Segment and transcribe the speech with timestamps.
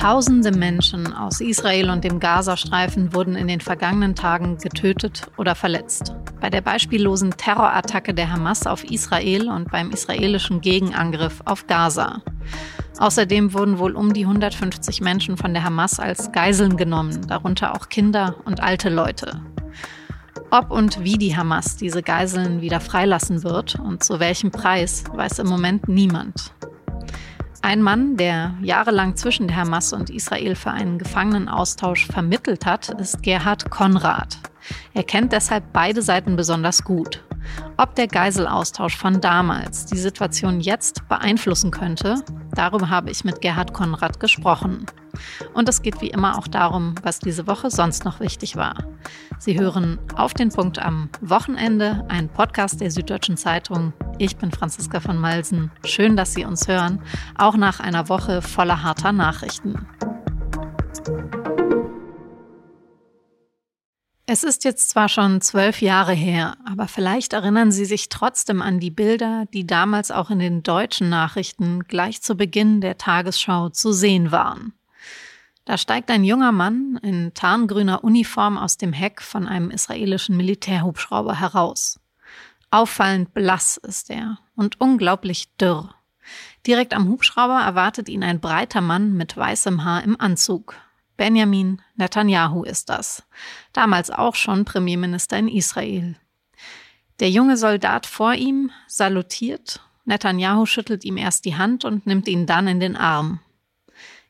[0.00, 6.14] Tausende Menschen aus Israel und dem Gazastreifen wurden in den vergangenen Tagen getötet oder verletzt.
[6.40, 12.22] Bei der beispiellosen Terrorattacke der Hamas auf Israel und beim israelischen Gegenangriff auf Gaza.
[12.98, 17.90] Außerdem wurden wohl um die 150 Menschen von der Hamas als Geiseln genommen, darunter auch
[17.90, 19.42] Kinder und alte Leute.
[20.52, 25.38] Ob und wie die Hamas diese Geiseln wieder freilassen wird und zu welchem Preis, weiß
[25.38, 26.52] im Moment niemand.
[27.62, 33.22] Ein Mann, der jahrelang zwischen der Hamas und Israel für einen Gefangenenaustausch vermittelt hat, ist
[33.22, 34.38] Gerhard Konrad.
[34.92, 37.22] Er kennt deshalb beide Seiten besonders gut.
[37.76, 42.16] Ob der Geiselaustausch von damals die Situation jetzt beeinflussen könnte,
[42.54, 44.86] darüber habe ich mit Gerhard Konrad gesprochen.
[45.54, 48.76] Und es geht wie immer auch darum, was diese Woche sonst noch wichtig war.
[49.38, 53.92] Sie hören auf den Punkt am Wochenende, ein Podcast der Süddeutschen Zeitung.
[54.18, 55.70] Ich bin Franziska von Malsen.
[55.84, 57.02] Schön, dass Sie uns hören,
[57.36, 59.86] auch nach einer Woche voller harter Nachrichten.
[64.32, 68.78] Es ist jetzt zwar schon zwölf Jahre her, aber vielleicht erinnern Sie sich trotzdem an
[68.78, 73.90] die Bilder, die damals auch in den deutschen Nachrichten gleich zu Beginn der Tagesschau zu
[73.90, 74.72] sehen waren.
[75.64, 81.40] Da steigt ein junger Mann in tarngrüner Uniform aus dem Heck von einem israelischen Militärhubschrauber
[81.40, 81.98] heraus.
[82.70, 85.92] Auffallend blass ist er und unglaublich dürr.
[86.68, 90.76] Direkt am Hubschrauber erwartet ihn ein breiter Mann mit weißem Haar im Anzug.
[91.20, 93.22] Benjamin Netanyahu ist das.
[93.74, 96.16] Damals auch schon Premierminister in Israel.
[97.18, 99.82] Der junge Soldat vor ihm salutiert.
[100.06, 103.40] Netanyahu schüttelt ihm erst die Hand und nimmt ihn dann in den Arm.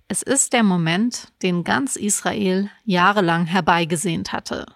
[0.09, 4.67] Es ist der Moment, den ganz Israel jahrelang herbeigesehnt hatte.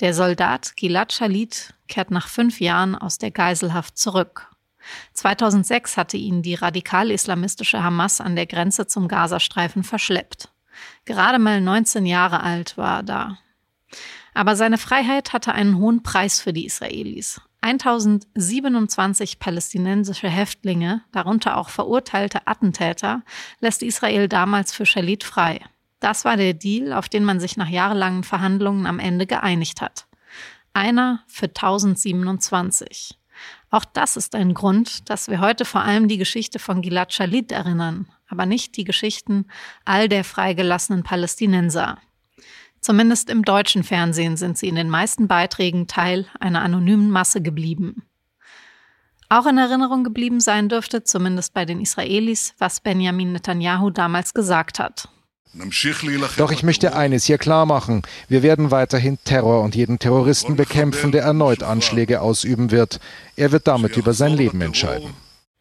[0.00, 4.50] Der Soldat Gilad Shalit kehrt nach fünf Jahren aus der Geiselhaft zurück.
[5.12, 10.50] 2006 hatte ihn die radikal-islamistische Hamas an der Grenze zum Gazastreifen verschleppt.
[11.04, 13.38] Gerade mal 19 Jahre alt war er da.
[14.34, 17.40] Aber seine Freiheit hatte einen hohen Preis für die Israelis.
[17.62, 23.22] 1027 palästinensische Häftlinge, darunter auch verurteilte Attentäter,
[23.60, 25.60] lässt Israel damals für Shalit frei.
[26.00, 30.06] Das war der Deal, auf den man sich nach jahrelangen Verhandlungen am Ende geeinigt hat.
[30.74, 33.18] Einer für 1027.
[33.70, 37.50] Auch das ist ein Grund, dass wir heute vor allem die Geschichte von Gilad Shalit
[37.50, 39.46] erinnern, aber nicht die Geschichten
[39.84, 41.98] all der freigelassenen Palästinenser.
[42.80, 48.02] Zumindest im deutschen Fernsehen sind sie in den meisten Beiträgen Teil einer anonymen Masse geblieben.
[49.28, 54.78] Auch in Erinnerung geblieben sein dürfte, zumindest bei den Israelis, was Benjamin Netanyahu damals gesagt
[54.78, 55.08] hat.
[56.36, 58.02] Doch ich möchte eines hier klar machen.
[58.28, 63.00] Wir werden weiterhin Terror und jeden Terroristen bekämpfen, der erneut Anschläge ausüben wird.
[63.36, 65.14] Er wird damit über sein Leben entscheiden.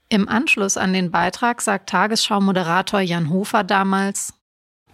[0.10, 4.34] Im Anschluss an den Beitrag sagt Tagesschau-Moderator Jan Hofer damals,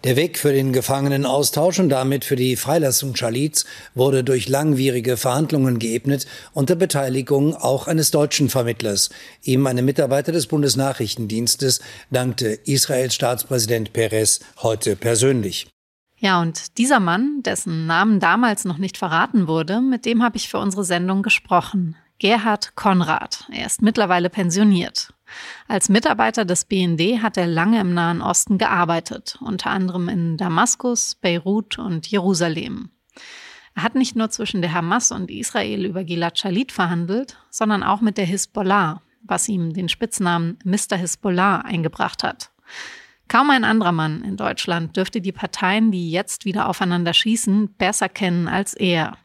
[0.03, 5.77] der Weg für den Gefangenenaustausch und damit für die Freilassung Schalits wurde durch langwierige Verhandlungen
[5.77, 9.11] geebnet unter Beteiligung auch eines deutschen Vermittlers.
[9.43, 15.67] Ihm, einem Mitarbeiter des Bundesnachrichtendienstes, dankte Israels Staatspräsident Perez heute persönlich.
[16.17, 20.49] Ja, und dieser Mann, dessen Namen damals noch nicht verraten wurde, mit dem habe ich
[20.49, 21.95] für unsere Sendung gesprochen.
[22.21, 23.47] Gerhard Konrad.
[23.51, 25.11] Er ist mittlerweile pensioniert.
[25.67, 31.15] Als Mitarbeiter des BND hat er lange im Nahen Osten gearbeitet, unter anderem in Damaskus,
[31.15, 32.91] Beirut und Jerusalem.
[33.73, 38.01] Er hat nicht nur zwischen der Hamas und Israel über Gilad Shalit verhandelt, sondern auch
[38.01, 40.97] mit der Hisbollah, was ihm den Spitznamen Mr.
[40.97, 42.51] Hisbollah eingebracht hat.
[43.29, 48.09] Kaum ein anderer Mann in Deutschland dürfte die Parteien, die jetzt wieder aufeinander schießen, besser
[48.09, 49.17] kennen als er.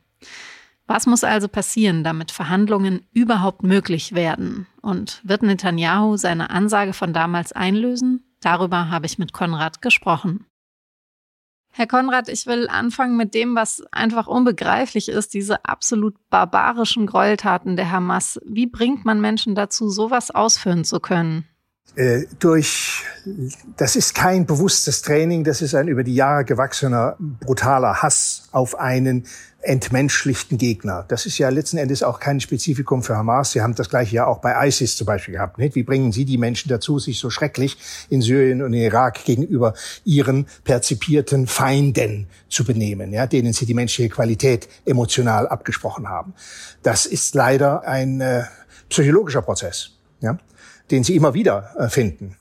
[0.87, 4.67] Was muss also passieren, damit Verhandlungen überhaupt möglich werden?
[4.83, 8.23] Und wird Netanyahu seine Ansage von damals einlösen?
[8.41, 10.47] Darüber habe ich mit Konrad gesprochen.
[11.73, 17.77] Herr Konrad, ich will anfangen mit dem, was einfach unbegreiflich ist, diese absolut barbarischen Gräueltaten
[17.77, 18.41] der Hamas.
[18.47, 21.47] Wie bringt man Menschen dazu, sowas ausführen zu können?
[21.97, 23.05] Äh, durch,
[23.79, 28.79] das ist kein bewusstes Training, das ist ein über die Jahre gewachsener brutaler Hass auf
[28.79, 29.25] einen
[29.63, 31.07] entmenschlichten Gegner.
[31.09, 33.53] Das ist ja letzten Endes auch kein Spezifikum für Hamas.
[33.53, 35.57] Sie haben das gleiche ja auch bei ISIS zum Beispiel gehabt.
[35.57, 35.75] Nicht?
[35.75, 37.79] Wie bringen Sie die Menschen dazu, sich so schrecklich
[38.11, 39.73] in Syrien und in Irak gegenüber
[40.05, 46.35] ihren perzipierten Feinden zu benehmen, ja, denen Sie die menschliche Qualität emotional abgesprochen haben?
[46.83, 48.45] Das ist leider ein äh,
[48.91, 50.39] psychologischer Prozess, ja,
[50.91, 52.37] den Sie immer wieder äh, finden.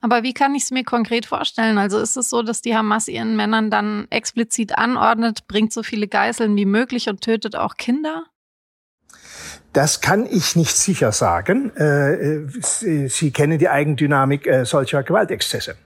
[0.00, 1.78] Aber wie kann ich es mir konkret vorstellen?
[1.78, 6.06] Also ist es so, dass die Hamas ihren Männern dann explizit anordnet, bringt so viele
[6.06, 8.24] Geiseln wie möglich und tötet auch Kinder?
[9.72, 11.70] Das kann ich nicht sicher sagen.
[11.76, 12.46] Äh,
[13.08, 15.76] Sie kennen die Eigendynamik äh, solcher Gewaltexzesse.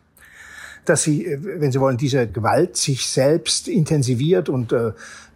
[0.84, 4.74] Dass Sie, äh, wenn Sie wollen, diese Gewalt sich selbst intensiviert und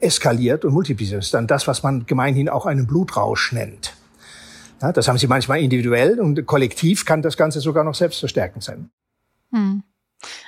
[0.01, 3.96] eskaliert und multipliziert, ist dann das, was man gemeinhin auch einen Blutrausch nennt.
[4.83, 8.91] Ja, das haben Sie manchmal individuell und kollektiv kann das Ganze sogar noch selbstverstärkend sein.
[9.53, 9.83] Hm.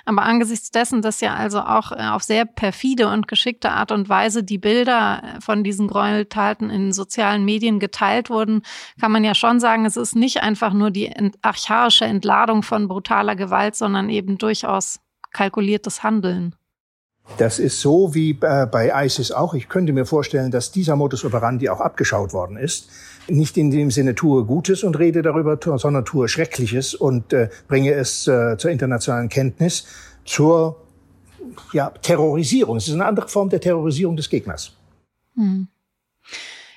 [0.04, 4.08] Aber angesichts dessen, dass ja also auch äh, auf sehr perfide und geschickte Art und
[4.08, 8.62] Weise die Bilder äh, von diesen Gräueltaten in sozialen Medien geteilt wurden,
[9.00, 13.36] kann man ja schon sagen, es ist nicht einfach nur die archaische Entladung von brutaler
[13.36, 15.00] Gewalt, sondern eben durchaus
[15.32, 16.54] kalkuliertes Handeln.
[17.36, 19.52] Das ist so wie äh, bei ISIS auch.
[19.52, 22.88] Ich könnte mir vorstellen, dass dieser Modus operandi auch abgeschaut worden ist.
[23.28, 27.92] Nicht in dem Sinne tue Gutes und rede darüber, sondern tue Schreckliches und äh, bringe
[27.92, 29.86] es äh, zur internationalen Kenntnis,
[30.24, 30.76] zur
[31.72, 32.76] ja, Terrorisierung.
[32.76, 34.72] Es ist eine andere Form der Terrorisierung des Gegners.
[35.34, 35.68] Hm.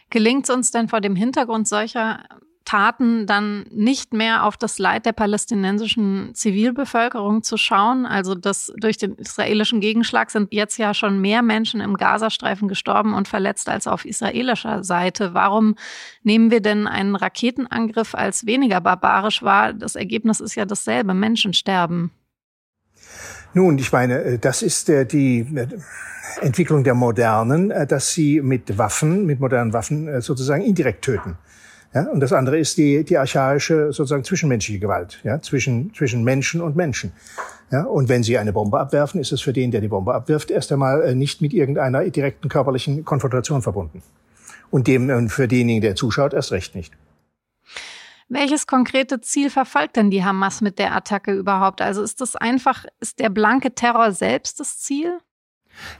[0.09, 2.23] Gelingt es uns denn vor dem Hintergrund solcher
[2.71, 8.05] Taten dann nicht mehr auf das Leid der palästinensischen Zivilbevölkerung zu schauen.
[8.05, 13.13] Also das durch den israelischen Gegenschlag sind jetzt ja schon mehr Menschen im Gazastreifen gestorben
[13.13, 15.33] und verletzt als auf israelischer Seite.
[15.33, 15.75] Warum
[16.23, 19.73] nehmen wir denn einen Raketenangriff als weniger barbarisch wahr?
[19.73, 22.11] Das Ergebnis ist ja dasselbe, Menschen sterben.
[23.53, 25.67] Nun, ich meine, äh, das ist äh, die äh,
[26.39, 31.37] Entwicklung der Modernen, dass sie mit Waffen, mit modernen Waffen sozusagen indirekt töten.
[31.93, 36.61] Ja, und das andere ist die, die archaische, sozusagen zwischenmenschliche Gewalt, ja, zwischen, zwischen Menschen
[36.61, 37.11] und Menschen.
[37.69, 40.51] Ja, und wenn Sie eine Bombe abwerfen, ist es für den, der die Bombe abwirft,
[40.51, 44.03] erst einmal äh, nicht mit irgendeiner direkten körperlichen Konfrontation verbunden.
[44.69, 46.93] Und dem, äh, für denjenigen, der zuschaut, erst recht nicht.
[48.29, 51.81] Welches konkrete Ziel verfolgt denn die Hamas mit der Attacke überhaupt?
[51.81, 55.19] Also ist das einfach, ist der blanke Terror selbst das Ziel?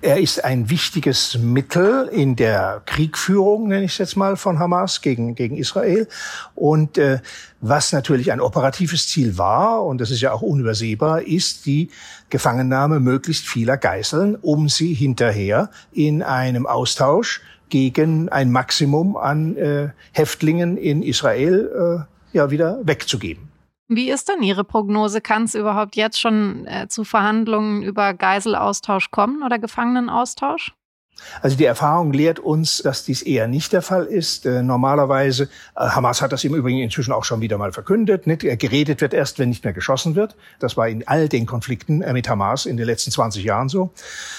[0.01, 5.01] Er ist ein wichtiges Mittel in der Kriegführung, nenne ich es jetzt mal, von Hamas
[5.01, 6.07] gegen, gegen Israel.
[6.55, 7.19] Und äh,
[7.59, 11.89] was natürlich ein operatives Ziel war, und das ist ja auch unübersehbar, ist die
[12.29, 19.89] Gefangennahme möglichst vieler Geiseln, um sie hinterher in einem Austausch gegen ein Maximum an äh,
[20.11, 23.50] Häftlingen in Israel äh, ja wieder wegzugeben.
[23.93, 25.19] Wie ist denn Ihre Prognose?
[25.19, 30.73] Kann es überhaupt jetzt schon äh, zu Verhandlungen über Geiselaustausch kommen oder Gefangenenaustausch?
[31.41, 34.45] Also die Erfahrung lehrt uns, dass dies eher nicht der Fall ist.
[34.45, 38.41] Äh, normalerweise, äh, Hamas hat das im Übrigen inzwischen auch schon wieder mal verkündet, nicht?
[38.41, 40.35] geredet wird erst, wenn nicht mehr geschossen wird.
[40.59, 43.91] Das war in all den Konflikten äh, mit Hamas in den letzten 20 Jahren so.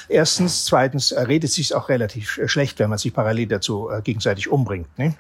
[0.09, 0.65] Erstens.
[0.65, 4.51] Zweitens äh, redet sich auch relativ äh, schlecht, wenn man sich parallel dazu äh, gegenseitig
[4.51, 4.87] umbringt.
[4.99, 5.17] Nicht?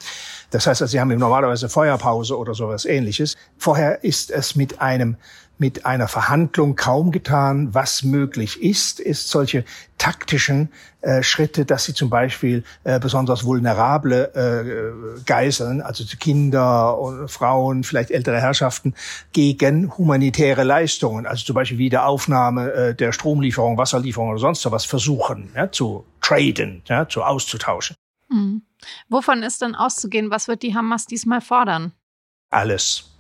[0.51, 3.37] Das heißt, also, sie haben normalerweise Feuerpause oder sowas ähnliches.
[3.57, 5.17] Vorher ist es mit einem
[5.63, 7.73] mit einer Verhandlung kaum getan.
[7.73, 9.65] Was möglich ist, ist solche
[9.97, 10.73] taktischen
[11.03, 17.85] äh, Schritte, dass sie zum Beispiel äh, besonders vulnerable äh, Geiseln, also Kinder und Frauen,
[17.85, 18.95] vielleicht ältere Herrschaften,
[19.33, 25.53] gegen humanitäre Leistungen, also zum Beispiel Wiederaufnahme äh, der Stromlieferung, Wasserlieferung oder sonst was versuchen
[25.55, 27.95] ja, zu traden, ja, zu auszutauschen.
[28.29, 28.63] Mhm.
[29.09, 30.33] Wovon ist denn auszugehen?
[30.33, 31.93] Was wird die Hamas diesmal fordern?
[32.51, 33.12] Alles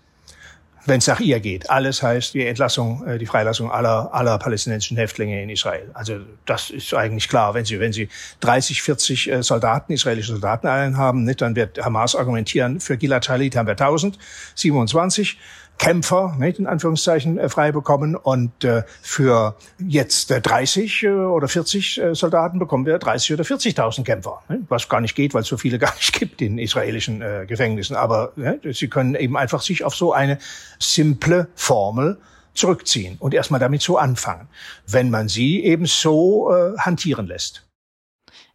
[0.84, 1.70] wenn es nach ihr geht.
[1.70, 5.90] Alles heißt die Entlassung, äh, die Freilassung aller, aller palästinensischen Häftlinge in Israel.
[5.94, 7.55] Also das ist eigentlich klar.
[7.55, 8.08] Wenn Sie, wenn Sie
[8.40, 13.56] 30, 40 äh, Soldaten, israelische Soldaten haben, nicht, dann wird Hamas argumentieren, für Gilad Shalit
[13.56, 14.19] haben wir 1000,
[14.55, 15.38] 27.
[15.78, 18.14] Kämpfer, nicht, in Anführungszeichen, äh, frei bekommen.
[18.17, 23.44] Und äh, für jetzt äh, 30 äh, oder 40 äh, Soldaten bekommen wir 30 oder
[23.44, 24.43] 40.000 Kämpfer.
[24.69, 27.96] Was gar nicht geht, weil es so viele gar nicht gibt in israelischen Gefängnissen.
[27.96, 30.38] Aber ne, sie können eben einfach sich auf so eine
[30.79, 32.19] simple Formel
[32.55, 34.48] zurückziehen und erstmal damit so anfangen,
[34.86, 37.67] wenn man sie eben so äh, hantieren lässt.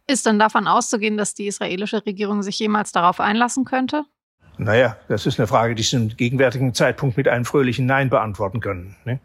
[0.08, 4.06] Ist denn davon auszugehen, dass die israelische Regierung sich jemals darauf einlassen könnte?
[4.58, 8.60] Naja, das ist eine Frage, die Sie zum gegenwärtigen Zeitpunkt mit einem fröhlichen Nein beantworten
[8.60, 8.96] können.
[9.06, 9.20] Ne?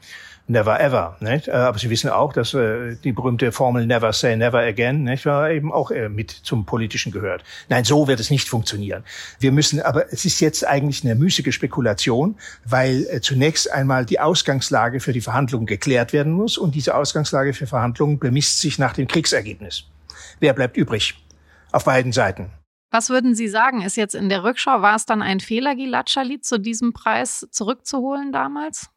[0.46, 1.16] Never ever.
[1.20, 1.48] Nicht?
[1.48, 5.24] Äh, aber Sie wissen auch, dass äh, die berühmte Formel Never say never again nicht,
[5.24, 7.44] war eben auch äh, mit zum Politischen gehört.
[7.68, 9.04] Nein, so wird es nicht funktionieren.
[9.38, 14.20] Wir müssen, aber es ist jetzt eigentlich eine müßige Spekulation, weil äh, zunächst einmal die
[14.20, 18.92] Ausgangslage für die Verhandlungen geklärt werden muss und diese Ausgangslage für Verhandlungen bemisst sich nach
[18.92, 19.84] dem Kriegsergebnis.
[20.40, 21.14] Wer bleibt übrig?
[21.70, 22.50] Auf beiden Seiten.
[22.92, 23.80] Was würden Sie sagen?
[23.80, 27.48] Ist jetzt in der Rückschau, war es dann ein Fehler, Gilad Shalit zu diesem Preis
[27.50, 28.90] zurückzuholen damals?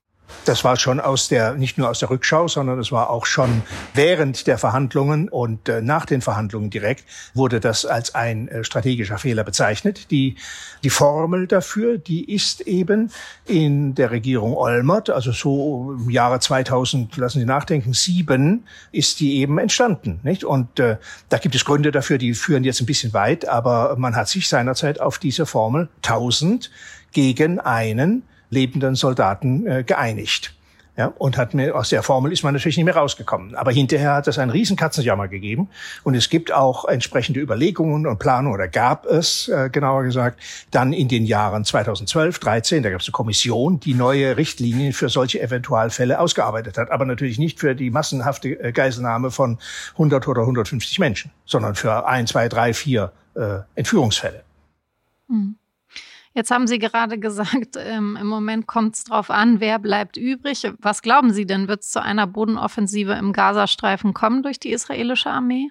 [0.45, 3.63] Das war schon aus der, nicht nur aus der Rückschau, sondern es war auch schon
[3.93, 9.17] während der Verhandlungen und äh, nach den Verhandlungen direkt wurde das als ein äh, strategischer
[9.17, 10.11] Fehler bezeichnet.
[10.11, 10.35] Die,
[10.83, 13.11] die Formel dafür, die ist eben
[13.45, 19.37] in der Regierung Olmert, also so im Jahre 2000, lassen Sie nachdenken, sieben, ist die
[19.37, 20.43] eben entstanden, nicht?
[20.43, 20.97] Und äh,
[21.29, 24.47] da gibt es Gründe dafür, die führen jetzt ein bisschen weit, aber man hat sich
[24.47, 26.69] seinerzeit auf diese Formel 1000
[27.11, 30.55] gegen einen lebenden Soldaten äh, geeinigt.
[30.97, 33.53] Ja, und hat mir aus der Formel ist man natürlich nicht mehr rausgekommen.
[33.55, 35.67] Aber hinterher hat es einen riesen Katzenjammer gegeben
[36.03, 40.39] und es gibt auch entsprechende Überlegungen und Planungen oder gab es äh, genauer gesagt
[40.71, 45.09] dann in den Jahren 2012, 13, da gab es eine Kommission, die neue Richtlinien für
[45.09, 49.59] solche Eventualfälle ausgearbeitet hat, aber natürlich nicht für die massenhafte äh, Geiselnahme von
[49.93, 54.43] 100 oder 150 Menschen, sondern für ein, zwei, drei, vier äh, Entführungsfälle.
[55.27, 55.57] Mhm.
[56.35, 60.69] Jetzt haben Sie gerade gesagt, ähm, im Moment kommt es darauf an, wer bleibt übrig.
[60.79, 65.29] Was glauben Sie denn, wird es zu einer Bodenoffensive im Gazastreifen kommen durch die israelische
[65.29, 65.69] Armee?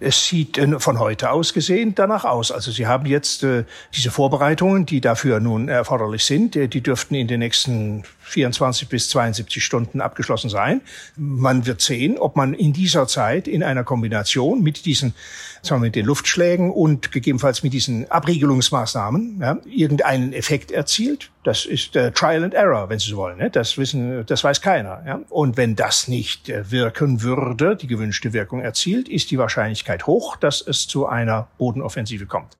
[0.00, 2.50] Es sieht äh, von heute aus gesehen danach aus.
[2.50, 3.64] Also Sie haben jetzt äh,
[3.94, 9.08] diese Vorbereitungen, die dafür nun erforderlich sind, äh, die dürften in den nächsten 24 bis
[9.10, 10.80] 72 Stunden abgeschlossen sein.
[11.16, 15.14] Man wird sehen, ob man in dieser Zeit in einer Kombination mit diesen,
[15.62, 21.30] sagen wir, mit den Luftschlägen und gegebenenfalls mit diesen Abriegelungsmaßnahmen ja, irgendeinen Effekt erzielt.
[21.42, 23.38] Das ist äh, Trial and Error, wenn Sie so wollen.
[23.38, 23.50] Ne?
[23.50, 25.02] Das wissen, das weiß keiner.
[25.06, 25.20] Ja?
[25.30, 30.36] Und wenn das nicht äh, wirken würde, die gewünschte Wirkung erzielt, ist die Wahrscheinlichkeit hoch,
[30.36, 32.59] dass es zu einer Bodenoffensive kommt.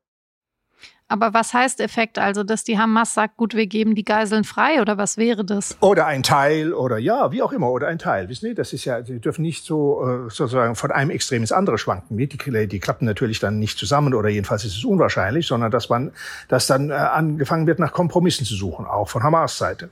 [1.11, 2.21] Aber was heißt Effekt?
[2.21, 5.77] Also, dass die Hamas sagt, gut, wir geben die Geiseln frei oder was wäre das?
[5.81, 8.29] Oder ein Teil oder ja, wie auch immer, oder ein Teil.
[8.29, 11.51] Wissen Sie, das ist ja, Sie dürfen nicht so äh, sozusagen von einem Extrem ins
[11.51, 12.17] andere schwanken.
[12.17, 16.13] Die, die klappen natürlich dann nicht zusammen oder jedenfalls ist es unwahrscheinlich, sondern dass man,
[16.47, 19.91] dass dann äh, angefangen wird, nach Kompromissen zu suchen, auch von Hamas Seite.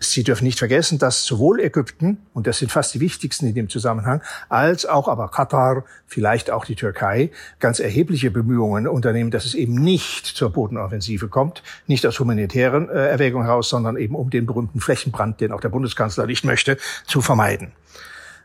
[0.00, 3.68] Sie dürfen nicht vergessen, dass sowohl Ägypten, und das sind fast die wichtigsten in dem
[3.68, 9.54] Zusammenhang, als auch aber Katar, vielleicht auch die Türkei, ganz erhebliche Bemühungen unternehmen, dass es
[9.54, 14.46] eben nicht zur Bodenoffensive kommt, nicht aus humanitären äh, Erwägungen heraus, sondern eben um den
[14.46, 17.72] berühmten Flächenbrand, den auch der Bundeskanzler nicht möchte, zu vermeiden.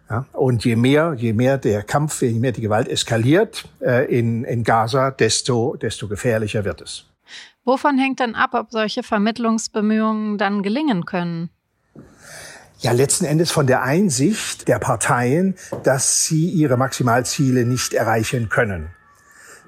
[0.10, 4.44] Ja, und je mehr, je mehr der Kampf, je mehr die Gewalt eskaliert äh, in,
[4.44, 7.06] in Gaza, desto, desto gefährlicher wird es.
[7.66, 11.50] Wovon hängt dann ab, ob solche Vermittlungsbemühungen dann gelingen können?
[12.80, 18.90] Ja, letzten Endes von der Einsicht der Parteien, dass sie ihre Maximalziele nicht erreichen können.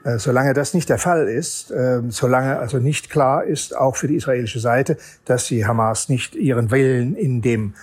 [0.03, 4.09] Äh, solange das nicht der Fall ist, ähm, solange also nicht klar ist, auch für
[4.09, 7.75] die israelische Seite, dass sie Hamas nicht ihren Willen in dem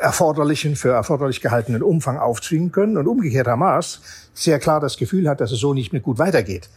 [0.00, 4.00] erforderlichen, für erforderlich gehaltenen Umfang aufzwingen können und umgekehrt Hamas
[4.34, 6.68] sehr klar das Gefühl hat, dass es so nicht mehr gut weitergeht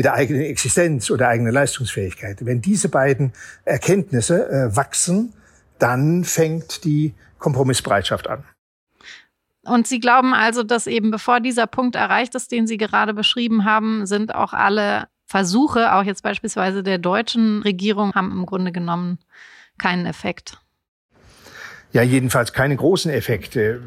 [0.00, 2.38] mit der eigenen Existenz oder eigenen Leistungsfähigkeit.
[2.46, 3.34] Wenn diese beiden
[3.66, 5.34] Erkenntnisse äh, wachsen,
[5.78, 8.44] dann fängt die Kompromissbereitschaft an.
[9.62, 13.66] Und Sie glauben also, dass eben bevor dieser Punkt erreicht ist, den Sie gerade beschrieben
[13.66, 19.18] haben, sind auch alle Versuche, auch jetzt beispielsweise der deutschen Regierung, haben im Grunde genommen
[19.76, 20.56] keinen Effekt.
[21.92, 23.82] Ja, jedenfalls keine großen Effekte.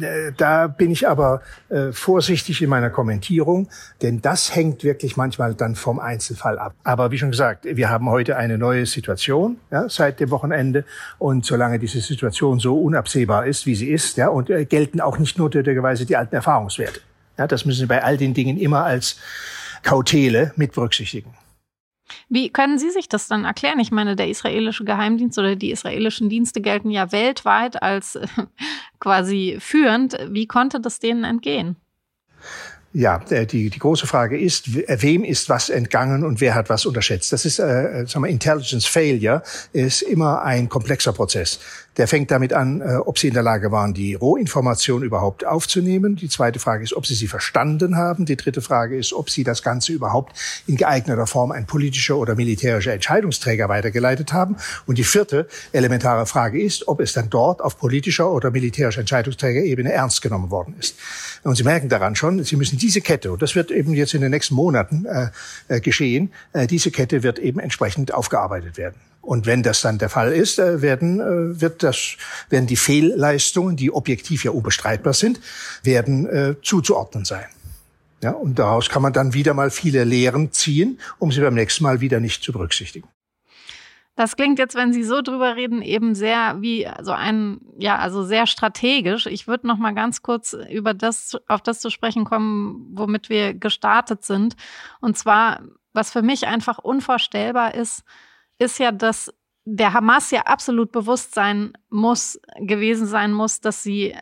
[0.00, 3.68] Äh, da bin ich aber äh, vorsichtig in meiner Kommentierung,
[4.02, 6.74] denn das hängt wirklich manchmal dann vom Einzelfall ab.
[6.84, 10.84] Aber wie schon gesagt, wir haben heute eine neue Situation ja, seit dem Wochenende
[11.18, 15.18] und solange diese Situation so unabsehbar ist, wie sie ist, ja, und äh, gelten auch
[15.18, 17.00] nicht notwendigerweise die alten Erfahrungswerte.
[17.38, 19.18] Ja, das müssen Sie bei all den Dingen immer als
[19.82, 21.34] Kautele mit berücksichtigen.
[22.28, 23.80] Wie können Sie sich das dann erklären?
[23.80, 28.18] Ich meine, der israelische Geheimdienst oder die israelischen Dienste gelten ja weltweit als
[29.04, 30.16] quasi führend.
[30.30, 31.76] Wie konnte das denen entgehen?
[32.94, 37.32] Ja, die, die große Frage ist, wem ist was entgangen und wer hat was unterschätzt?
[37.32, 39.42] Das ist, äh, sagen wir, Intelligence Failure
[39.72, 41.58] ist immer ein komplexer Prozess.
[41.96, 46.16] Der fängt damit an, äh, ob sie in der Lage waren, die Rohinformation überhaupt aufzunehmen.
[46.16, 48.24] Die zweite Frage ist, ob sie sie verstanden haben.
[48.24, 50.36] Die dritte Frage ist, ob sie das Ganze überhaupt
[50.66, 54.56] in geeigneter Form ein politischer oder militärischer Entscheidungsträger weitergeleitet haben.
[54.86, 59.92] Und die vierte elementare Frage ist, ob es dann dort auf politischer oder militärischer Entscheidungsträgerebene
[59.92, 60.96] ernst genommen worden ist.
[61.44, 64.20] Und Sie merken daran schon, Sie müssen diese Kette, und das wird eben jetzt in
[64.20, 65.28] den nächsten Monaten äh,
[65.68, 68.96] äh geschehen, äh, diese Kette wird eben entsprechend aufgearbeitet werden.
[69.24, 72.16] Und wenn das dann der Fall ist, äh, werden, äh, wird das,
[72.50, 75.40] werden die Fehlleistungen, die objektiv ja unbestreitbar sind,
[75.82, 77.46] werden äh, zuzuordnen sein.
[78.22, 81.84] Ja, und daraus kann man dann wieder mal viele Lehren ziehen, um sie beim nächsten
[81.84, 83.08] Mal wieder nicht zu berücksichtigen.
[84.16, 88.22] Das klingt jetzt, wenn Sie so drüber reden, eben sehr wie so ein, ja, also
[88.22, 89.26] sehr strategisch.
[89.26, 93.54] Ich würde noch mal ganz kurz über das, auf das zu sprechen kommen, womit wir
[93.54, 94.54] gestartet sind.
[95.00, 95.62] Und zwar,
[95.92, 98.04] was für mich einfach unvorstellbar ist,
[98.58, 99.32] ist ja, dass
[99.64, 104.14] der Hamas ja absolut bewusst sein muss, gewesen sein muss, dass sie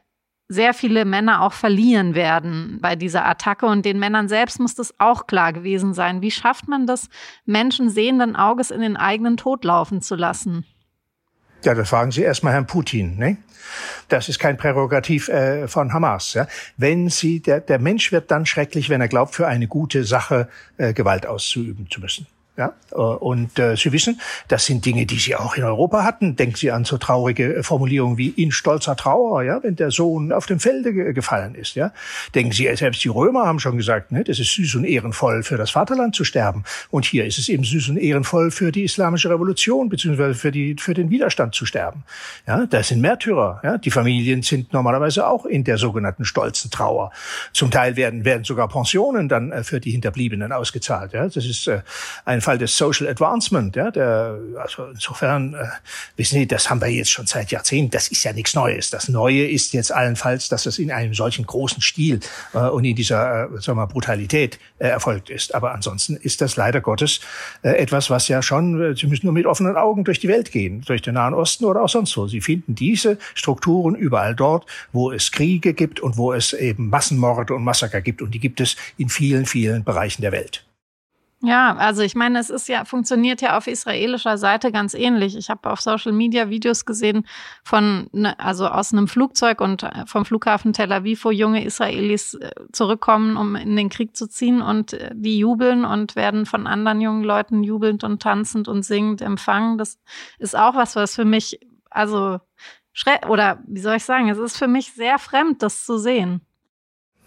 [0.49, 3.67] sehr viele Männer auch verlieren werden bei dieser Attacke.
[3.67, 6.21] Und den Männern selbst muss das auch klar gewesen sein.
[6.21, 7.09] Wie schafft man das,
[7.47, 10.65] Menschen sehenden Auges in den eigenen Tod laufen zu lassen?
[11.65, 13.17] Ja, das fragen Sie erstmal Herrn Putin.
[13.17, 13.39] Ne?
[14.09, 16.35] Das ist kein Prärogativ äh, von Hamas.
[16.35, 16.47] Ja?
[16.77, 20.49] Wenn Sie, der, der Mensch wird dann schrecklich, wenn er glaubt, für eine gute Sache
[20.77, 22.27] äh, Gewalt auszuüben zu müssen.
[22.55, 26.37] Ja, äh, und äh, Sie wissen, das sind Dinge, die Sie auch in Europa hatten.
[26.37, 30.33] Denken Sie an so traurige äh, Formulierungen wie in stolzer Trauer, ja, wenn der Sohn
[30.33, 31.77] auf dem Felde ge gefallen ist.
[31.77, 31.93] Ja,
[32.35, 35.57] denken Sie, selbst die Römer haben schon gesagt, ne, das ist süß und ehrenvoll für
[35.57, 36.65] das Vaterland zu sterben.
[36.91, 40.77] Und hier ist es eben süß und ehrenvoll für die islamische Revolution beziehungsweise für die
[40.79, 42.05] für den Widerstand zu sterben.
[42.47, 43.61] Ja, das sind Märtyrer.
[43.65, 47.13] Ja, die Familien sind normalerweise auch in der sogenannten stolzen Trauer.
[47.55, 51.15] Zum Teil werden werden sogar Pensionen dann äh, für die Hinterbliebenen ausgezahlt.
[51.15, 51.81] Ja, das ist äh,
[52.27, 53.75] ein Fall des Social Advancement.
[53.77, 55.65] Ja, der, also insofern, äh,
[56.17, 57.91] wissen Sie, das haben wir jetzt schon seit Jahrzehnten.
[57.91, 58.91] Das ist ja nichts Neues.
[58.91, 62.21] Das Neue ist jetzt allenfalls, dass es in einem solchen großen Stil
[62.55, 65.55] äh, und in dieser äh, sagen wir, Brutalität äh, erfolgt ist.
[65.55, 67.21] Aber ansonsten ist das leider Gottes
[67.63, 70.53] äh, etwas, was ja schon, äh, Sie müssen nur mit offenen Augen durch die Welt
[70.53, 72.27] gehen, durch den Nahen Osten oder auch sonst wo.
[72.27, 77.55] Sie finden diese Strukturen überall dort, wo es Kriege gibt und wo es eben Massenmorde
[77.55, 78.23] und Massaker gibt.
[78.23, 80.65] Und die gibt es in vielen, vielen Bereichen der Welt.
[81.45, 85.37] Ja, also ich meine, es ist ja funktioniert ja auf israelischer Seite ganz ähnlich.
[85.37, 87.27] Ich habe auf Social Media Videos gesehen
[87.65, 92.35] von ne, also aus einem Flugzeug und äh, vom Flughafen Tel Aviv, wo junge Israelis
[92.35, 96.69] äh, zurückkommen, um in den Krieg zu ziehen und äh, die jubeln und werden von
[96.69, 99.79] anderen jungen Leuten jubelnd und tanzend und singend empfangen.
[99.79, 99.99] Das
[100.39, 101.59] ist auch was, was für mich
[101.91, 102.39] also
[103.29, 106.47] oder wie soll ich sagen, es ist für mich sehr fremd, das zu sehen.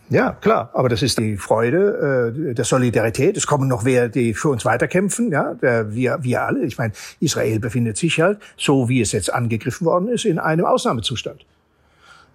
[0.09, 3.37] Ja, klar, aber das ist die Freude äh, der Solidarität.
[3.37, 6.63] Es kommen noch wer, die für uns weiterkämpfen, ja, der, wir, wir alle.
[6.63, 10.65] Ich meine, Israel befindet sich halt, so wie es jetzt angegriffen worden ist, in einem
[10.65, 11.45] Ausnahmezustand.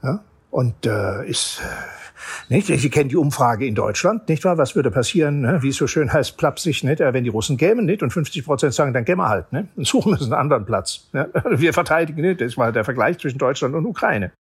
[0.03, 1.63] Ja, und äh, ist
[2.49, 2.67] nicht.
[2.67, 4.59] Sie kennen die Umfrage in Deutschland, nicht wahr?
[4.59, 5.63] Was würde passieren, ne?
[5.63, 7.01] wie es so schön heißt, plapsig, nicht?
[7.01, 8.03] Wenn die Russen kämen, nicht?
[8.03, 9.69] Und 50 Prozent sagen, dann gehen wir halt, ne?
[9.77, 11.09] Und suchen uns einen anderen Platz.
[11.13, 11.29] Ja?
[11.51, 12.41] Wir verteidigen, nicht?
[12.41, 14.33] Das war der Vergleich zwischen Deutschland und Ukraine.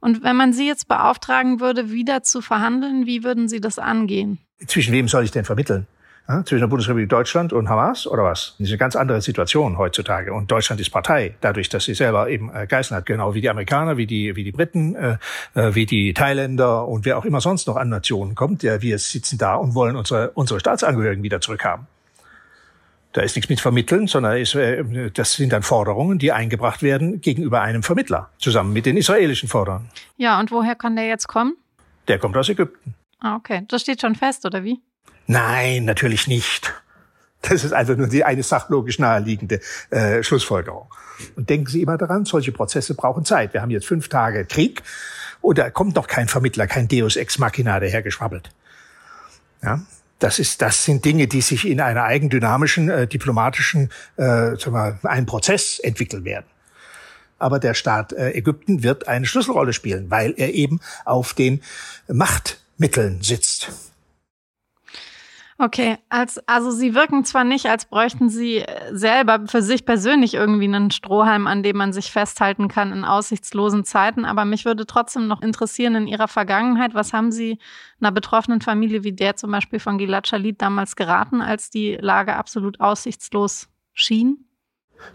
[0.00, 4.38] Und wenn man Sie jetzt beauftragen würde, wieder zu verhandeln, wie würden Sie das angehen?
[4.66, 5.86] Zwischen wem soll ich denn vermitteln?
[6.28, 8.54] Ja, zwischen der Bundesrepublik Deutschland und Hamas oder was?
[8.58, 10.32] Das ist eine ganz andere Situation heutzutage.
[10.32, 13.50] Und Deutschland ist Partei, dadurch, dass sie selber eben äh, Geiseln hat, genau wie die
[13.50, 15.16] Amerikaner, wie die, wie die Briten, äh,
[15.54, 18.62] äh, wie die Thailänder und wer auch immer sonst noch an Nationen kommt.
[18.62, 21.88] Ja, wir sitzen da und wollen unsere, unsere Staatsangehörigen wieder zurückhaben.
[23.12, 27.20] Da ist nichts mit Vermitteln, sondern ist, äh, das sind dann Forderungen, die eingebracht werden
[27.20, 29.90] gegenüber einem Vermittler, zusammen mit den israelischen Forderungen.
[30.16, 31.56] Ja, und woher kann der jetzt kommen?
[32.06, 32.94] Der kommt aus Ägypten.
[33.18, 33.64] Ah, okay.
[33.68, 34.80] Das steht schon fest, oder wie?
[35.26, 36.72] Nein, natürlich nicht.
[37.42, 40.92] Das ist einfach nur die eine sachlogisch naheliegende äh, Schlussfolgerung.
[41.36, 43.54] Und denken Sie immer daran, solche Prozesse brauchen Zeit.
[43.54, 44.82] Wir haben jetzt fünf Tage Krieg
[45.40, 48.50] und da kommt noch kein Vermittler, kein Deus ex machina dahergeschwabbelt.
[49.62, 49.80] Ja,
[50.22, 54.98] das ist, das sind Dinge, die sich in einer eigendynamischen, äh, diplomatischen, äh, sagen wir,
[55.02, 56.46] einen Prozess entwickeln werden.
[57.38, 61.62] Aber der Staat äh, Ägypten wird eine Schlüsselrolle spielen, weil er eben auf den
[62.06, 63.89] Machtmitteln sitzt.
[65.62, 70.32] Okay, als, also Sie wirken zwar nicht, als bräuchten Sie äh, selber für sich persönlich
[70.32, 74.86] irgendwie einen Strohhalm, an dem man sich festhalten kann in aussichtslosen Zeiten, aber mich würde
[74.86, 77.58] trotzdem noch interessieren in Ihrer Vergangenheit, was haben Sie
[78.00, 82.36] einer betroffenen Familie wie der zum Beispiel von Gilad Shalit damals geraten, als die Lage
[82.36, 84.49] absolut aussichtslos schien?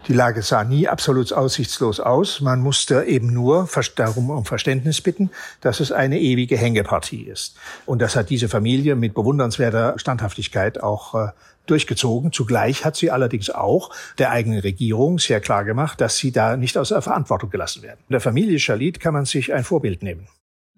[0.08, 2.40] Die Lage sah nie absolut aussichtslos aus.
[2.40, 7.56] Man musste eben nur darum um Verständnis bitten, dass es eine ewige Hängepartie ist.
[7.86, 11.28] Und das hat diese Familie mit bewundernswerter Standhaftigkeit auch äh,
[11.66, 12.32] durchgezogen.
[12.32, 16.78] Zugleich hat sie allerdings auch der eigenen Regierung sehr klar gemacht, dass sie da nicht
[16.78, 17.98] aus der Verantwortung gelassen werden.
[18.08, 20.28] In der Familie Shalit kann man sich ein Vorbild nehmen.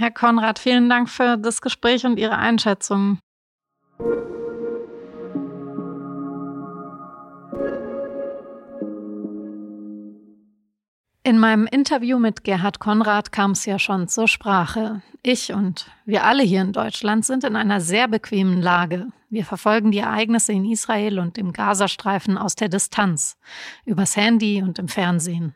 [0.01, 3.19] Herr Konrad, vielen Dank für das Gespräch und Ihre Einschätzung.
[11.29, 15.03] In meinem Interview mit Gerhard Konrad kam es ja schon zur Sprache.
[15.23, 19.09] Ich und wir alle hier in Deutschland sind in einer sehr bequemen Lage.
[19.29, 23.37] Wir verfolgen die Ereignisse in Israel und im Gazastreifen aus der Distanz,
[23.85, 25.55] übers Handy und im Fernsehen.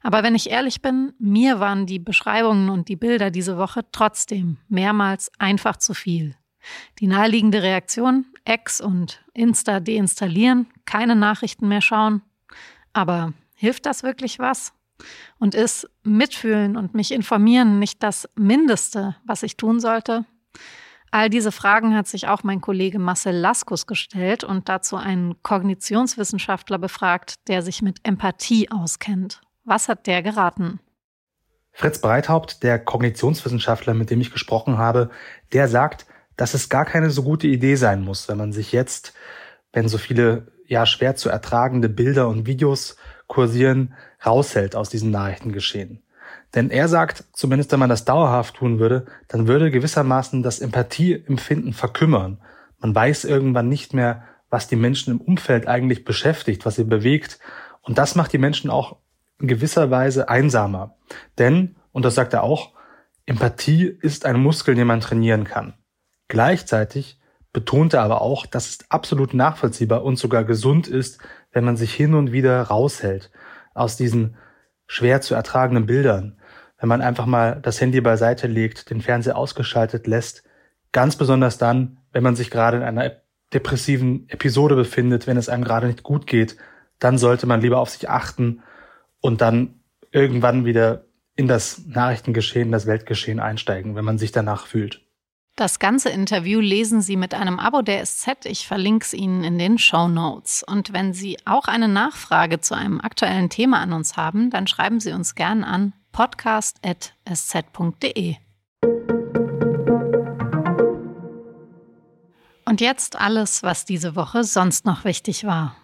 [0.00, 4.58] Aber wenn ich ehrlich bin, mir waren die Beschreibungen und die Bilder diese Woche trotzdem
[4.68, 6.36] mehrmals einfach zu viel.
[7.00, 12.22] Die naheliegende Reaktion, Ex und Insta deinstallieren, keine Nachrichten mehr schauen.
[12.92, 14.72] Aber hilft das wirklich was?
[15.38, 20.24] Und ist mitfühlen und mich informieren nicht das Mindeste, was ich tun sollte?
[21.12, 26.78] All diese Fragen hat sich auch mein Kollege Marcel Laskus gestellt und dazu einen Kognitionswissenschaftler
[26.78, 29.40] befragt, der sich mit Empathie auskennt.
[29.64, 30.78] Was hat der geraten?
[31.72, 35.10] Fritz Breithaupt, der Kognitionswissenschaftler, mit dem ich gesprochen habe,
[35.52, 39.12] der sagt, dass es gar keine so gute Idee sein muss, wenn man sich jetzt,
[39.72, 42.96] wenn so viele ja schwer zu ertragende Bilder und Videos
[43.30, 43.94] kursieren,
[44.26, 46.02] raushält aus diesem Nachrichtengeschehen.
[46.54, 51.72] Denn er sagt, zumindest wenn man das dauerhaft tun würde, dann würde gewissermaßen das Empathieempfinden
[51.72, 52.38] verkümmern.
[52.80, 57.38] Man weiß irgendwann nicht mehr, was die Menschen im Umfeld eigentlich beschäftigt, was sie bewegt.
[57.82, 58.96] Und das macht die Menschen auch
[59.38, 60.96] in gewisser Weise einsamer.
[61.38, 62.72] Denn, und das sagt er auch,
[63.26, 65.74] Empathie ist ein Muskel, den man trainieren kann.
[66.26, 67.20] Gleichzeitig
[67.52, 71.20] betont er aber auch, dass es absolut nachvollziehbar und sogar gesund ist,
[71.52, 73.30] wenn man sich hin und wieder raushält
[73.74, 74.36] aus diesen
[74.86, 76.38] schwer zu ertragenden Bildern,
[76.78, 80.44] wenn man einfach mal das Handy beiseite legt, den Fernseher ausgeschaltet lässt,
[80.92, 83.12] ganz besonders dann, wenn man sich gerade in einer
[83.52, 86.56] depressiven Episode befindet, wenn es einem gerade nicht gut geht,
[86.98, 88.62] dann sollte man lieber auf sich achten
[89.20, 89.80] und dann
[90.12, 91.04] irgendwann wieder
[91.36, 95.02] in das Nachrichtengeschehen, das Weltgeschehen einsteigen, wenn man sich danach fühlt.
[95.60, 98.46] Das ganze Interview lesen Sie mit einem Abo der SZ.
[98.46, 100.64] Ich verlinke es Ihnen in den Show Notes.
[100.66, 105.00] Und wenn Sie auch eine Nachfrage zu einem aktuellen Thema an uns haben, dann schreiben
[105.00, 108.36] Sie uns gern an podcast.sz.de.
[112.64, 115.76] Und jetzt alles, was diese Woche sonst noch wichtig war.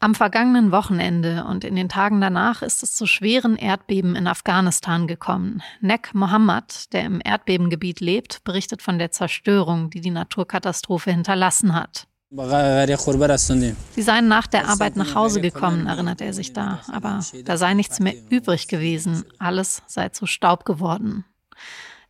[0.00, 5.08] Am vergangenen Wochenende und in den Tagen danach ist es zu schweren Erdbeben in Afghanistan
[5.08, 5.60] gekommen.
[5.80, 12.06] Nek Mohammed, der im Erdbebengebiet lebt, berichtet von der Zerstörung, die die Naturkatastrophe hinterlassen hat.
[12.30, 17.74] Sie seien nach der Arbeit nach Hause gekommen, erinnert er sich da, aber da sei
[17.74, 21.24] nichts mehr übrig gewesen, alles sei zu Staub geworden.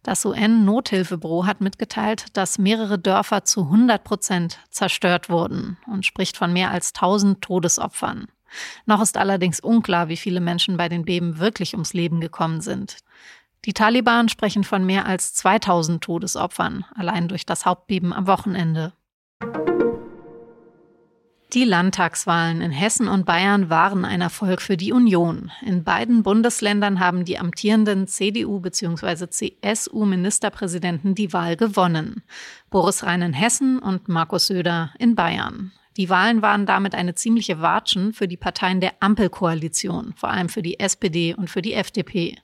[0.09, 6.51] Das UN-Nothilfebüro hat mitgeteilt, dass mehrere Dörfer zu 100 Prozent zerstört wurden und spricht von
[6.51, 8.27] mehr als 1000 Todesopfern.
[8.87, 12.97] Noch ist allerdings unklar, wie viele Menschen bei den Beben wirklich ums Leben gekommen sind.
[13.67, 18.95] Die Taliban sprechen von mehr als 2000 Todesopfern, allein durch das Hauptbeben am Wochenende.
[21.55, 25.51] Die Landtagswahlen in Hessen und Bayern waren ein Erfolg für die Union.
[25.65, 29.29] In beiden Bundesländern haben die amtierenden CDU bzw.
[29.31, 32.23] CSU-Ministerpräsidenten die Wahl gewonnen.
[32.69, 35.73] Boris Rhein in Hessen und Markus Söder in Bayern.
[35.97, 40.63] Die Wahlen waren damit eine ziemliche Watschen für die Parteien der Ampelkoalition, vor allem für
[40.63, 42.37] die SPD und für die FDP.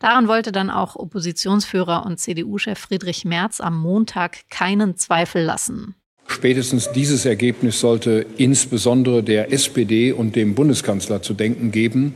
[0.00, 5.94] Daran wollte dann auch Oppositionsführer und CDU-Chef Friedrich Merz am Montag keinen Zweifel lassen.
[6.26, 12.14] Spätestens dieses Ergebnis sollte insbesondere der SPD und dem Bundeskanzler zu denken geben.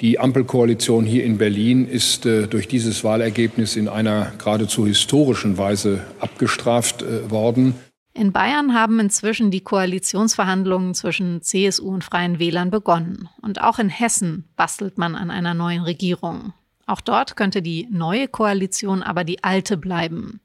[0.00, 6.04] Die Ampelkoalition hier in Berlin ist äh, durch dieses Wahlergebnis in einer geradezu historischen Weise
[6.20, 7.74] abgestraft äh, worden.
[8.14, 13.28] In Bayern haben inzwischen die Koalitionsverhandlungen zwischen CSU und Freien Wählern begonnen.
[13.42, 16.52] Und auch in Hessen bastelt man an einer neuen Regierung.
[16.88, 20.40] Auch dort könnte die neue Koalition aber die alte bleiben.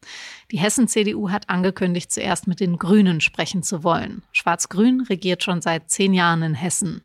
[0.51, 4.23] Die Hessen-CDU hat angekündigt, zuerst mit den Grünen sprechen zu wollen.
[4.33, 7.01] Schwarz-Grün regiert schon seit zehn Jahren in Hessen.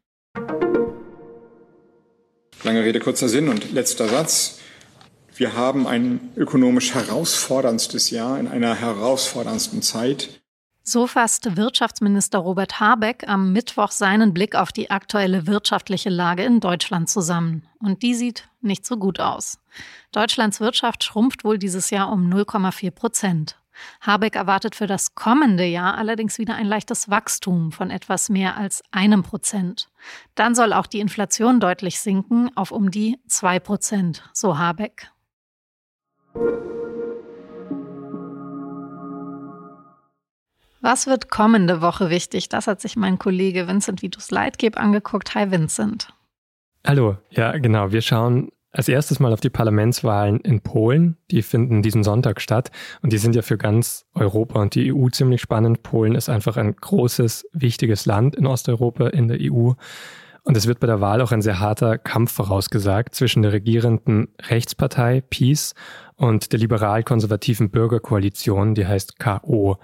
[2.64, 4.58] Lange Rede, kurzer Sinn und letzter Satz.
[5.36, 10.37] Wir haben ein ökonomisch herausforderndstes Jahr in einer herausforderndsten Zeit.
[10.90, 16.60] So fasst Wirtschaftsminister Robert Habeck am Mittwoch seinen Blick auf die aktuelle wirtschaftliche Lage in
[16.60, 17.68] Deutschland zusammen.
[17.78, 19.58] Und die sieht nicht so gut aus.
[20.12, 23.58] Deutschlands Wirtschaft schrumpft wohl dieses Jahr um 0,4 Prozent.
[24.00, 28.82] Habeck erwartet für das kommende Jahr allerdings wieder ein leichtes Wachstum von etwas mehr als
[28.90, 29.90] einem Prozent.
[30.36, 35.12] Dann soll auch die Inflation deutlich sinken auf um die zwei Prozent, so Habeck.
[40.80, 42.48] Was wird kommende Woche wichtig?
[42.48, 45.34] Das hat sich mein Kollege Vincent Vitus Leitgeb angeguckt.
[45.34, 46.08] Hi Vincent.
[46.86, 47.90] Hallo, ja genau.
[47.90, 51.16] Wir schauen als erstes mal auf die Parlamentswahlen in Polen.
[51.32, 52.70] Die finden diesen Sonntag statt
[53.02, 55.82] und die sind ja für ganz Europa und die EU ziemlich spannend.
[55.82, 59.72] Polen ist einfach ein großes, wichtiges Land in Osteuropa, in der EU.
[60.44, 64.28] Und es wird bei der Wahl auch ein sehr harter Kampf vorausgesagt zwischen der regierenden
[64.40, 65.74] Rechtspartei PiS
[66.14, 69.78] und der liberal-konservativen Bürgerkoalition, die heißt KO.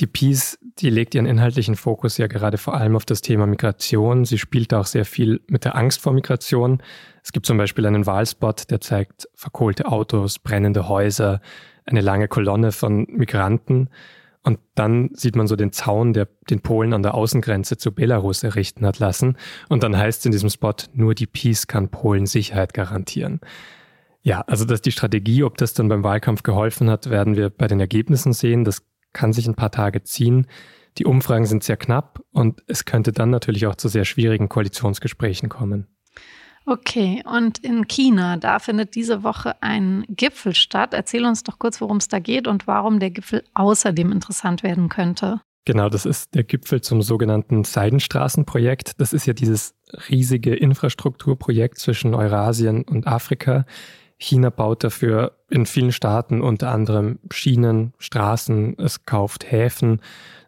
[0.00, 4.24] Die Peace, die legt ihren inhaltlichen Fokus ja gerade vor allem auf das Thema Migration.
[4.24, 6.80] Sie spielt auch sehr viel mit der Angst vor Migration.
[7.24, 11.40] Es gibt zum Beispiel einen Wahlspot, der zeigt verkohlte Autos, brennende Häuser,
[11.84, 13.88] eine lange Kolonne von Migranten.
[14.44, 18.44] Und dann sieht man so den Zaun, der den Polen an der Außengrenze zu Belarus
[18.44, 19.36] errichten hat lassen.
[19.68, 23.40] Und dann heißt es in diesem Spot, nur die Peace kann Polen Sicherheit garantieren.
[24.22, 27.66] Ja, also dass die Strategie, ob das dann beim Wahlkampf geholfen hat, werden wir bei
[27.66, 28.64] den Ergebnissen sehen.
[28.64, 28.82] Das
[29.18, 30.46] kann sich ein paar Tage ziehen.
[30.96, 35.48] Die Umfragen sind sehr knapp und es könnte dann natürlich auch zu sehr schwierigen Koalitionsgesprächen
[35.48, 35.88] kommen.
[36.66, 40.94] Okay, und in China, da findet diese Woche ein Gipfel statt.
[40.94, 44.88] Erzähl uns doch kurz, worum es da geht und warum der Gipfel außerdem interessant werden
[44.88, 45.40] könnte.
[45.64, 49.00] Genau, das ist der Gipfel zum sogenannten Seidenstraßenprojekt.
[49.00, 49.74] Das ist ja dieses
[50.08, 53.64] riesige Infrastrukturprojekt zwischen Eurasien und Afrika.
[54.18, 60.00] China baut dafür in vielen Staaten unter anderem Schienen, Straßen, es kauft Häfen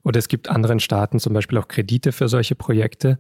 [0.03, 3.19] oder es gibt anderen Staaten zum Beispiel auch Kredite für solche Projekte.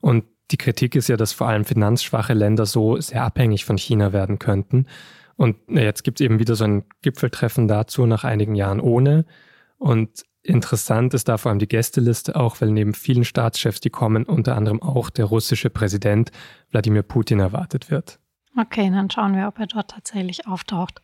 [0.00, 4.12] Und die Kritik ist ja, dass vor allem finanzschwache Länder so sehr abhängig von China
[4.12, 4.86] werden könnten.
[5.36, 9.26] Und jetzt gibt es eben wieder so ein Gipfeltreffen dazu nach einigen Jahren ohne.
[9.78, 14.24] Und interessant ist da vor allem die Gästeliste auch, weil neben vielen Staatschefs, die kommen,
[14.24, 16.30] unter anderem auch der russische Präsident
[16.70, 18.18] Wladimir Putin erwartet wird.
[18.56, 21.00] Okay, dann schauen wir, ob er dort tatsächlich auftaucht.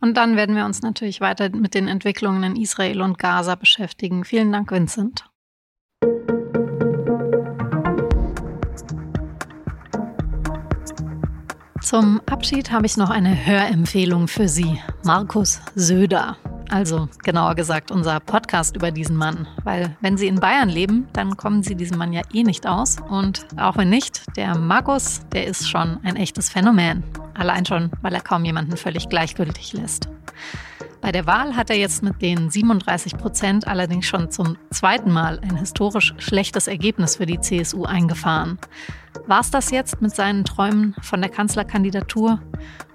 [0.00, 4.24] Und dann werden wir uns natürlich weiter mit den Entwicklungen in Israel und Gaza beschäftigen.
[4.24, 5.24] Vielen Dank, Vincent.
[11.82, 14.80] Zum Abschied habe ich noch eine Hörempfehlung für Sie.
[15.02, 16.36] Markus Söder.
[16.70, 19.48] Also genauer gesagt unser Podcast über diesen Mann.
[19.64, 22.98] Weil wenn Sie in Bayern leben, dann kommen Sie diesem Mann ja eh nicht aus.
[23.08, 27.02] Und auch wenn nicht, der Markus, der ist schon ein echtes Phänomen.
[27.34, 30.08] Allein schon, weil er kaum jemanden völlig gleichgültig lässt.
[31.00, 35.40] Bei der Wahl hat er jetzt mit den 37 Prozent allerdings schon zum zweiten Mal
[35.40, 38.58] ein historisch schlechtes Ergebnis für die CSU eingefahren.
[39.26, 42.40] War es das jetzt mit seinen Träumen von der Kanzlerkandidatur?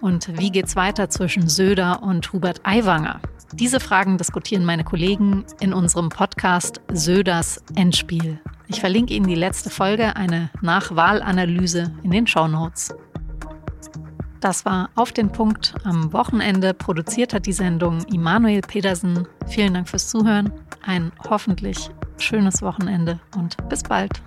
[0.02, 3.20] Und wie geht's weiter zwischen Söder und Hubert Aiwanger?
[3.54, 8.40] Diese Fragen diskutieren meine Kollegen in unserem Podcast Söders Endspiel.
[8.68, 12.94] Ich verlinke Ihnen die letzte Folge, eine Nachwahlanalyse in den Show Notes.
[14.42, 16.74] Das war auf den Punkt am Wochenende.
[16.74, 19.28] Produziert hat die Sendung Immanuel Pedersen.
[19.48, 20.52] Vielen Dank fürs Zuhören.
[20.86, 24.22] Ein hoffentlich schönes Wochenende und bis bald.